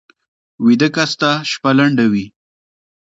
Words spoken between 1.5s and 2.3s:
شپه لنډه وي